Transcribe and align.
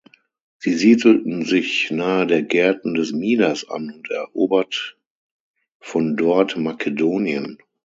Sie 0.57 0.73
siedelten 0.79 1.45
sich 1.45 1.91
nahe 1.91 2.25
der 2.25 2.41
Gärten 2.41 2.95
des 2.95 3.11
Midas 3.11 3.69
an 3.69 3.91
und 3.91 4.09
erobert 4.09 4.97
von 5.79 6.17
dort 6.17 6.57
Makedonien. 6.57 7.59